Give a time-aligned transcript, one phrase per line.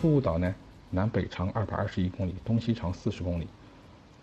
[0.00, 0.54] 宿务岛呢，
[0.88, 3.46] 南北长二百二十一公里，东西长四十公里，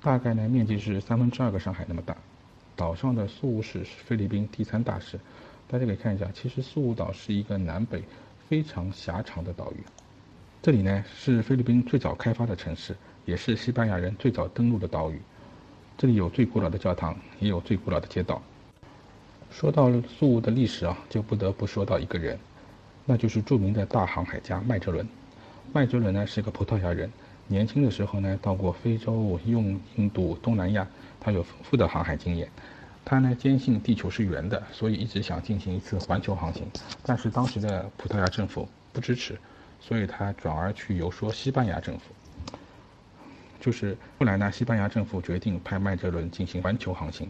[0.01, 2.17] 大概呢面积是三分之二个上海那么大。
[2.75, 5.19] 岛上的宿务市是菲律宾第三大市。
[5.67, 8.01] 大家可以看一下，其实宿务岛是一个南北
[8.49, 9.83] 非常狭长的岛屿。
[10.63, 15.21] 这里呢是菲律宾最早开发的城市，也是西班牙人最早登陆的岛屿。
[15.95, 18.41] 这里有最古老的教堂，也有最古老的街道。
[19.51, 22.35] 说到宿务的历史啊，就不得不说到一个人，
[23.05, 25.07] 那就是著名的大航海家麦哲伦。
[25.73, 27.11] 麦哲伦呢是个葡萄牙人，
[27.47, 30.87] 年轻的时候呢到过非洲、用印度、东南亚，
[31.19, 32.49] 他有丰富的航海经验。
[33.05, 36.65] 他呢坚信地球是圆的，所以一直想进行一次环球航行，
[37.03, 39.37] 但是当时的葡萄牙政府不支持，
[39.79, 42.05] 所以他转而去游说西班牙政府。
[43.59, 47.29] 就是后来呢，西班牙政府决定派麦哲伦进行环球航行。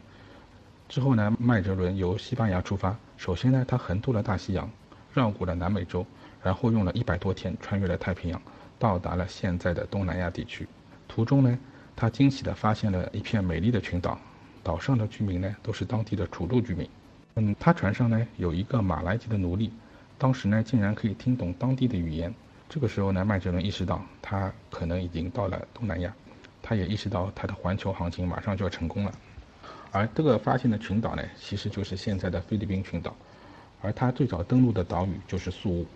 [0.87, 4.69] 之后呢，麦哲伦由西班牙出发，首先呢，他横渡了大西洋，
[5.17, 6.05] 绕过了南美洲，
[6.43, 8.39] 然后用了一百多天穿越了太平洋，
[8.77, 10.67] 到达了现在的东南亚地区。
[11.07, 11.57] 途中呢，
[11.95, 14.17] 他惊喜地发现了一片美丽的群岛。
[14.63, 16.87] 岛上的居民呢，都是当地的土著居民。
[17.35, 19.71] 嗯，他船上呢有一个马来籍的奴隶，
[20.17, 22.33] 当时呢竟然可以听懂当地的语言。
[22.69, 26.13] 这个时候呢，麦哲伦意识到他可能已经到了东南亚，
[26.61, 29.11] 他也意识到他的环球航行马上就要成功了。
[29.93, 33.15] 而这个发现的群岛呢，其实就是现在的菲律宾群岛，
[33.81, 35.87] 而他最早登陆的岛屿就是宿务。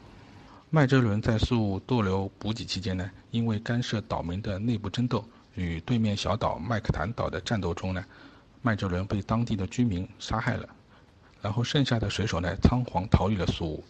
[0.70, 5.24] 麦哲伦在宿务逗留补给期间呢，因为干涉岛民的内部争斗，
[5.56, 8.04] 与对面小岛麦克坦岛的战斗中呢。
[8.62, 10.70] 麦哲伦被当地的居民杀害了，
[11.42, 13.84] 然后剩下的水手呢仓皇逃离了苏务。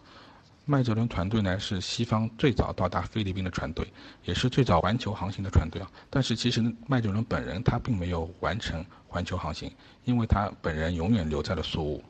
[0.63, 3.85] 麦哲伦团队呢是西方最早到达菲律宾的船队，
[4.23, 5.91] 也是最早环球航行的船队啊。
[6.09, 9.69] 但是其实麦哲伦本人他并没有完成环球航行，
[10.05, 12.03] 因为他本人永远留在了苏务。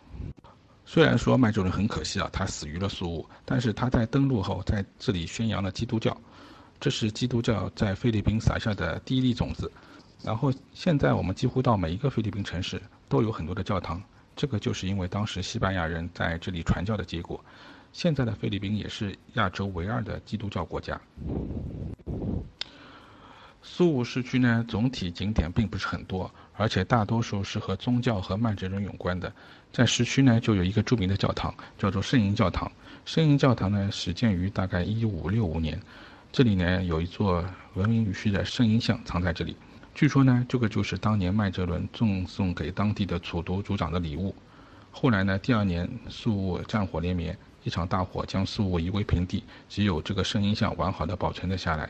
[0.94, 6.16] 虽然说麦哲伦很可惜啊，他死于了苏务，但是他在登陆后在这里宣扬了基督教，
[6.81, 9.72] 这是基督教在菲律宾撒下的第一粒种子。
[10.22, 14.03] 然后现在我们几乎到每一个菲律宾城市都有很多的教堂，
[14.35, 17.40] 这个就是因为当时西班牙人在这里传教的结果。
[17.94, 21.00] 现在的菲律宾也是亚洲唯二的基督教国家。
[23.63, 29.31] 苏武市区呢，总体景点并不是很多，而且大多数是和宗教和曼哲伦有关的。
[29.72, 32.69] 在市区呢，就有一个著名的教堂，叫做圣婴教堂。
[33.05, 35.79] 圣婴教堂呢，始建于大概一五六五年，
[36.31, 37.45] 这里呢有一座
[37.75, 39.55] 闻名于世的圣婴像藏在这里。
[39.94, 44.33] 据说呢，这个就是当年麦哲伦赠送给当地的楚族族长的礼物。
[44.89, 51.89] 后来呢，第二年苏武战火连绵，一场大火将苏武夷为平地，只有这个圣婴像完好的保存了下来，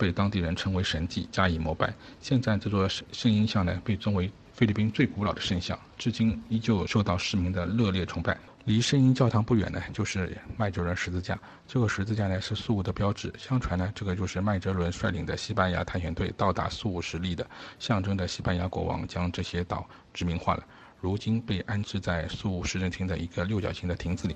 [0.00, 1.92] 被当地人称为神迹，加以膜拜。
[2.22, 8.34] 现在这座圣圣婴像呢，被尊为菲律宾最古老的圣像，至今依旧受到市民的热烈崇拜。
[8.64, 11.38] 离圣婴教堂不远呢，就是麦哲伦十字架。
[11.66, 13.30] 这个十字架呢是苏武的标志。
[13.36, 17.46] 相传呢，这个就是麦哲伦率领的西班牙探险队到达苏武时立的，
[17.78, 20.64] 象征着西班牙国王将这些岛殖民化了。
[20.98, 24.34] 如今被安置在苏武市政厅的一个六角形的亭子里。